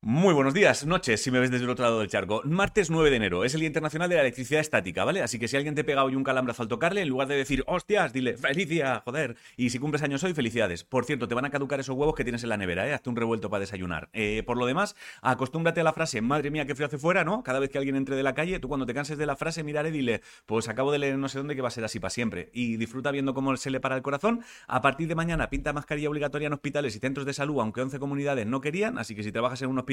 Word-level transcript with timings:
Muy 0.00 0.32
buenos 0.32 0.54
días, 0.54 0.86
noches, 0.86 1.20
si 1.20 1.32
me 1.32 1.40
ves 1.40 1.50
desde 1.50 1.64
el 1.64 1.70
otro 1.70 1.84
lado 1.84 1.98
del 1.98 2.08
charco. 2.08 2.40
Martes 2.44 2.88
9 2.88 3.10
de 3.10 3.16
enero, 3.16 3.44
es 3.44 3.54
el 3.54 3.60
Día 3.60 3.66
Internacional 3.66 4.08
de 4.08 4.14
la 4.14 4.20
Electricidad 4.20 4.60
Estática, 4.60 5.04
¿vale? 5.04 5.22
Así 5.22 5.40
que 5.40 5.48
si 5.48 5.56
alguien 5.56 5.74
te 5.74 5.82
pega 5.82 6.04
hoy 6.04 6.14
un 6.14 6.22
calambrazo 6.22 6.62
al 6.62 6.68
tocarle, 6.68 7.02
en 7.02 7.08
lugar 7.08 7.26
de 7.26 7.34
decir, 7.34 7.64
hostias, 7.66 8.12
dile, 8.12 8.36
feliz 8.36 8.68
día, 8.68 9.02
joder. 9.04 9.34
Y 9.56 9.70
si 9.70 9.80
cumples 9.80 10.04
años 10.04 10.22
hoy, 10.22 10.34
felicidades. 10.34 10.84
Por 10.84 11.04
cierto, 11.04 11.26
te 11.26 11.34
van 11.34 11.46
a 11.46 11.50
caducar 11.50 11.80
esos 11.80 11.96
huevos 11.96 12.14
que 12.14 12.22
tienes 12.22 12.44
en 12.44 12.50
la 12.50 12.56
nevera, 12.56 12.86
¿eh? 12.86 12.94
Hazte 12.94 13.10
un 13.10 13.16
revuelto 13.16 13.50
para 13.50 13.62
desayunar. 13.62 14.08
Eh, 14.12 14.44
por 14.46 14.56
lo 14.56 14.66
demás, 14.66 14.94
acostúmbrate 15.20 15.80
a 15.80 15.84
la 15.84 15.92
frase, 15.92 16.20
madre 16.20 16.52
mía, 16.52 16.64
qué 16.64 16.76
frío 16.76 16.86
hace 16.86 16.98
fuera, 16.98 17.24
¿no? 17.24 17.42
Cada 17.42 17.58
vez 17.58 17.68
que 17.68 17.78
alguien 17.78 17.96
entre 17.96 18.14
de 18.14 18.22
la 18.22 18.34
calle, 18.34 18.60
tú 18.60 18.68
cuando 18.68 18.86
te 18.86 18.94
canses 18.94 19.18
de 19.18 19.26
la 19.26 19.34
frase, 19.34 19.64
miraré 19.64 19.90
dile, 19.90 20.22
pues 20.46 20.68
acabo 20.68 20.92
de 20.92 21.00
leer 21.00 21.18
no 21.18 21.28
sé 21.28 21.38
dónde 21.38 21.56
que 21.56 21.60
va 21.62 21.68
a 21.68 21.72
ser 21.72 21.82
así 21.82 21.98
para 21.98 22.10
siempre. 22.10 22.50
Y 22.52 22.76
disfruta 22.76 23.10
viendo 23.10 23.34
cómo 23.34 23.56
se 23.56 23.70
le 23.70 23.80
para 23.80 23.96
el 23.96 24.02
corazón. 24.02 24.44
A 24.68 24.80
partir 24.80 25.08
de 25.08 25.16
mañana, 25.16 25.50
pinta 25.50 25.72
mascarilla 25.72 26.08
obligatoria 26.08 26.46
en 26.46 26.52
hospitales 26.52 26.94
y 26.94 27.00
centros 27.00 27.26
de 27.26 27.32
salud, 27.32 27.58
aunque 27.58 27.80
11 27.80 27.98
comunidades 27.98 28.46
no 28.46 28.60
querían. 28.60 28.96
Así 28.96 29.16
que 29.16 29.24
si 29.24 29.32
trabajas 29.32 29.60
en 29.62 29.70
un 29.70 29.87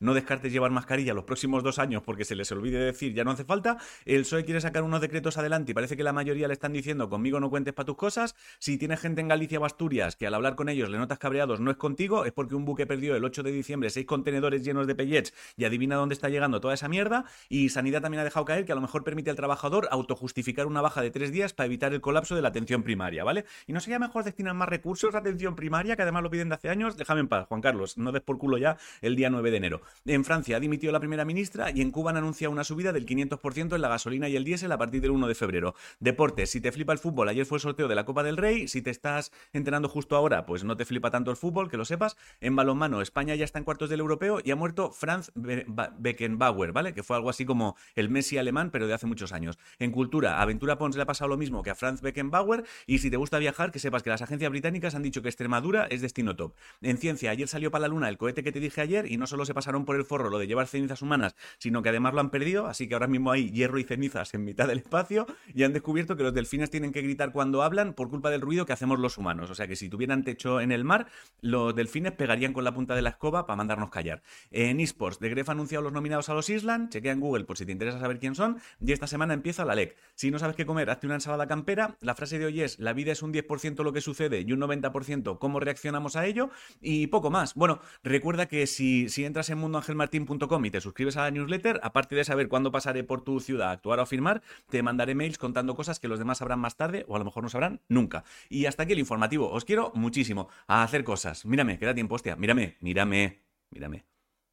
no 0.00 0.14
descartes 0.14 0.52
llevar 0.52 0.70
mascarilla 0.70 1.14
los 1.14 1.24
próximos 1.24 1.62
dos 1.62 1.78
años 1.78 2.02
porque 2.02 2.24
se 2.24 2.34
les 2.34 2.50
olvide 2.52 2.78
decir 2.78 3.14
ya 3.14 3.24
no 3.24 3.30
hace 3.30 3.44
falta. 3.44 3.78
El 4.04 4.22
PSOE 4.22 4.44
quiere 4.44 4.60
sacar 4.60 4.82
unos 4.82 5.00
decretos 5.00 5.38
adelante 5.38 5.72
y 5.72 5.74
parece 5.74 5.96
que 5.96 6.02
la 6.02 6.12
mayoría 6.12 6.48
le 6.48 6.54
están 6.54 6.72
diciendo 6.72 7.08
conmigo 7.08 7.40
no 7.40 7.50
cuentes 7.50 7.74
para 7.74 7.86
tus 7.86 7.96
cosas. 7.96 8.34
Si 8.58 8.78
tienes 8.78 9.00
gente 9.00 9.20
en 9.20 9.28
Galicia 9.28 9.58
o 9.58 9.64
Asturias 9.64 10.16
que 10.16 10.26
al 10.26 10.34
hablar 10.34 10.56
con 10.56 10.68
ellos 10.68 10.90
le 10.90 10.98
notas 10.98 11.18
cabreados 11.18 11.60
no 11.60 11.70
es 11.70 11.76
contigo, 11.76 12.24
es 12.24 12.32
porque 12.32 12.54
un 12.54 12.64
buque 12.64 12.86
perdió 12.86 13.16
el 13.16 13.24
8 13.24 13.42
de 13.42 13.52
diciembre 13.52 13.90
seis 13.90 14.06
contenedores 14.06 14.64
llenos 14.64 14.86
de 14.86 14.94
pellets 14.94 15.32
y 15.56 15.64
adivina 15.64 15.96
dónde 15.96 16.14
está 16.14 16.28
llegando 16.28 16.60
toda 16.60 16.74
esa 16.74 16.88
mierda. 16.88 17.24
Y 17.48 17.68
Sanidad 17.68 18.02
también 18.02 18.20
ha 18.20 18.24
dejado 18.24 18.44
caer 18.44 18.64
que 18.64 18.72
a 18.72 18.74
lo 18.74 18.80
mejor 18.80 19.04
permite 19.04 19.30
al 19.30 19.36
trabajador 19.36 19.88
autojustificar 19.90 20.66
una 20.66 20.80
baja 20.80 21.00
de 21.00 21.10
tres 21.10 21.32
días 21.32 21.52
para 21.52 21.66
evitar 21.66 21.92
el 21.92 22.00
colapso 22.00 22.34
de 22.34 22.42
la 22.42 22.48
atención 22.48 22.82
primaria, 22.82 23.24
¿vale? 23.24 23.44
Y 23.66 23.72
no 23.72 23.80
sería 23.80 23.98
mejor 23.98 24.24
destinar 24.24 24.54
más 24.54 24.68
recursos 24.68 25.14
a 25.14 25.18
atención 25.18 25.56
primaria, 25.56 25.96
que 25.96 26.02
además 26.02 26.22
lo 26.22 26.30
piden 26.30 26.48
de 26.48 26.54
hace 26.56 26.68
años. 26.68 26.96
Déjame 26.96 27.20
en 27.20 27.28
paz, 27.28 27.46
Juan 27.48 27.60
Carlos, 27.60 27.98
no 27.98 28.12
des 28.12 28.22
por 28.22 28.38
culo 28.38 28.58
ya 28.58 28.76
el 29.00 29.16
día 29.16 29.30
9 29.36 29.50
de 29.50 29.56
enero. 29.56 29.82
En 30.04 30.24
Francia, 30.24 30.56
ha 30.56 30.60
dimitido 30.60 30.92
la 30.92 31.00
primera 31.00 31.24
ministra 31.24 31.70
y 31.70 31.82
en 31.82 31.90
Cuba 31.90 32.10
han 32.10 32.16
anunciado 32.16 32.52
una 32.52 32.64
subida 32.64 32.92
del 32.92 33.06
500% 33.06 33.74
en 33.74 33.80
la 33.80 33.88
gasolina 33.88 34.28
y 34.28 34.36
el 34.36 34.44
diésel 34.44 34.72
a 34.72 34.78
partir 34.78 35.00
del 35.00 35.10
1 35.12 35.28
de 35.28 35.34
febrero. 35.34 35.74
Deportes, 36.00 36.50
si 36.50 36.60
te 36.60 36.72
flipa 36.72 36.92
el 36.92 36.98
fútbol, 36.98 37.28
ayer 37.28 37.46
fue 37.46 37.56
el 37.56 37.62
sorteo 37.62 37.88
de 37.88 37.94
la 37.94 38.04
Copa 38.04 38.22
del 38.22 38.36
Rey, 38.36 38.68
si 38.68 38.82
te 38.82 38.90
estás 38.90 39.32
enterando 39.52 39.88
justo 39.88 40.16
ahora, 40.16 40.46
pues 40.46 40.64
no 40.64 40.76
te 40.76 40.84
flipa 40.84 41.10
tanto 41.10 41.30
el 41.30 41.36
fútbol, 41.36 41.70
que 41.70 41.76
lo 41.76 41.84
sepas. 41.84 42.16
En 42.40 42.56
balonmano, 42.56 43.02
España 43.02 43.34
ya 43.34 43.44
está 43.44 43.58
en 43.58 43.64
cuartos 43.64 43.90
del 43.90 44.00
europeo 44.00 44.40
y 44.42 44.50
ha 44.50 44.56
muerto 44.56 44.90
Franz 44.90 45.30
Beckenbauer, 45.34 46.72
¿vale? 46.72 46.94
Que 46.94 47.02
fue 47.02 47.16
algo 47.16 47.30
así 47.30 47.44
como 47.44 47.76
el 47.94 48.08
Messi 48.08 48.38
alemán, 48.38 48.70
pero 48.70 48.86
de 48.86 48.94
hace 48.94 49.06
muchos 49.06 49.32
años. 49.32 49.58
En 49.78 49.90
cultura, 49.90 50.38
a 50.38 50.42
Aventura 50.42 50.78
Pons 50.78 50.96
le 50.96 51.02
ha 51.02 51.06
pasado 51.06 51.28
lo 51.28 51.36
mismo 51.36 51.62
que 51.62 51.70
a 51.70 51.74
Franz 51.74 52.00
Beckenbauer 52.00 52.64
y 52.86 52.98
si 52.98 53.10
te 53.10 53.16
gusta 53.16 53.38
viajar, 53.38 53.70
que 53.70 53.78
sepas 53.78 54.02
que 54.02 54.10
las 54.10 54.22
agencias 54.22 54.50
británicas 54.50 54.94
han 54.94 55.02
dicho 55.02 55.22
que 55.22 55.28
Extremadura 55.28 55.86
es 55.90 56.00
destino 56.00 56.36
top. 56.36 56.54
En 56.80 56.98
ciencia, 56.98 57.30
ayer 57.30 57.48
salió 57.48 57.70
para 57.70 57.82
la 57.82 57.88
luna 57.88 58.08
el 58.08 58.18
cohete 58.18 58.42
que 58.42 58.52
te 58.52 58.60
dije 58.60 58.80
ayer 58.80 59.10
y 59.10 59.16
no 59.16 59.25
solo 59.26 59.44
se 59.44 59.54
pasaron 59.54 59.84
por 59.84 59.96
el 59.96 60.04
forro 60.04 60.30
lo 60.30 60.38
de 60.38 60.46
llevar 60.46 60.66
cenizas 60.66 61.02
humanas, 61.02 61.36
sino 61.58 61.82
que 61.82 61.90
además 61.90 62.14
lo 62.14 62.20
han 62.20 62.30
perdido, 62.30 62.66
así 62.66 62.88
que 62.88 62.94
ahora 62.94 63.06
mismo 63.06 63.30
hay 63.30 63.50
hierro 63.50 63.78
y 63.78 63.84
cenizas 63.84 64.34
en 64.34 64.44
mitad 64.44 64.68
del 64.68 64.78
espacio 64.78 65.26
y 65.54 65.62
han 65.64 65.72
descubierto 65.72 66.16
que 66.16 66.22
los 66.22 66.34
delfines 66.34 66.70
tienen 66.70 66.92
que 66.92 67.02
gritar 67.02 67.32
cuando 67.32 67.62
hablan 67.62 67.94
por 67.94 68.08
culpa 68.08 68.30
del 68.30 68.40
ruido 68.40 68.66
que 68.66 68.72
hacemos 68.72 68.98
los 68.98 69.18
humanos. 69.18 69.50
O 69.50 69.54
sea 69.54 69.66
que 69.66 69.76
si 69.76 69.88
tuvieran 69.88 70.24
techo 70.24 70.60
en 70.60 70.72
el 70.72 70.84
mar, 70.84 71.06
los 71.40 71.74
delfines 71.74 72.12
pegarían 72.12 72.52
con 72.52 72.64
la 72.64 72.72
punta 72.72 72.94
de 72.94 73.02
la 73.02 73.10
escoba 73.10 73.46
para 73.46 73.56
mandarnos 73.56 73.90
callar. 73.90 74.22
En 74.50 74.80
esports, 74.80 75.18
The 75.18 75.28
Gref 75.28 75.48
ha 75.48 75.52
anunciado 75.52 75.82
los 75.82 75.92
nominados 75.92 76.28
a 76.28 76.34
los 76.34 76.48
Island, 76.50 76.90
chequea 76.90 77.12
en 77.12 77.20
Google 77.20 77.44
por 77.44 77.58
si 77.58 77.66
te 77.66 77.72
interesa 77.72 77.98
saber 77.98 78.18
quién 78.18 78.34
son, 78.34 78.58
y 78.80 78.92
esta 78.92 79.06
semana 79.06 79.34
empieza 79.34 79.64
la 79.64 79.74
LEC. 79.74 79.96
Si 80.14 80.30
no 80.30 80.38
sabes 80.38 80.56
qué 80.56 80.66
comer, 80.66 80.90
hazte 80.90 81.06
una 81.06 81.16
ensalada 81.16 81.46
campera. 81.46 81.96
La 82.00 82.14
frase 82.14 82.38
de 82.38 82.46
hoy 82.46 82.62
es, 82.62 82.78
la 82.78 82.92
vida 82.92 83.12
es 83.12 83.22
un 83.22 83.32
10% 83.32 83.82
lo 83.82 83.92
que 83.92 84.00
sucede 84.00 84.40
y 84.40 84.52
un 84.52 84.60
90% 84.60 85.38
cómo 85.38 85.60
reaccionamos 85.60 86.16
a 86.16 86.26
ello, 86.26 86.50
y 86.80 87.06
poco 87.08 87.30
más. 87.30 87.54
Bueno, 87.54 87.80
recuerda 88.02 88.46
que 88.46 88.66
si, 88.66 89.08
si 89.16 89.24
entras 89.24 89.48
en 89.48 89.56
mundoangelmartin.com 89.56 90.64
y 90.66 90.70
te 90.70 90.82
suscribes 90.82 91.16
a 91.16 91.22
la 91.22 91.30
newsletter, 91.30 91.80
aparte 91.82 92.14
de 92.14 92.22
saber 92.22 92.48
cuándo 92.48 92.70
pasaré 92.70 93.02
por 93.02 93.24
tu 93.24 93.40
ciudad 93.40 93.68
a 93.68 93.70
actuar 93.70 93.98
o 93.98 94.04
firmar, 94.04 94.42
te 94.68 94.82
mandaré 94.82 95.14
mails 95.14 95.38
contando 95.38 95.74
cosas 95.74 95.98
que 95.98 96.06
los 96.06 96.18
demás 96.18 96.36
sabrán 96.36 96.58
más 96.58 96.76
tarde 96.76 97.06
o 97.08 97.16
a 97.16 97.18
lo 97.18 97.24
mejor 97.24 97.42
no 97.42 97.48
sabrán 97.48 97.80
nunca. 97.88 98.24
Y 98.50 98.66
hasta 98.66 98.82
aquí 98.82 98.92
el 98.92 98.98
informativo. 98.98 99.50
Os 99.50 99.64
quiero 99.64 99.90
muchísimo 99.94 100.50
a 100.66 100.82
hacer 100.82 101.02
cosas. 101.02 101.46
Mírame, 101.46 101.78
queda 101.78 101.94
tiempo, 101.94 102.14
hostia. 102.14 102.36
Mírame, 102.36 102.76
mírame, 102.80 103.40
mírame. 103.70 104.04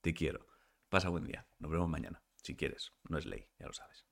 Te 0.00 0.12
quiero. 0.12 0.44
Pasa 0.88 1.08
buen 1.08 1.24
día. 1.24 1.46
Nos 1.60 1.70
vemos 1.70 1.88
mañana. 1.88 2.20
Si 2.42 2.56
quieres. 2.56 2.92
No 3.08 3.16
es 3.16 3.26
ley, 3.26 3.46
ya 3.60 3.66
lo 3.68 3.72
sabes. 3.72 4.07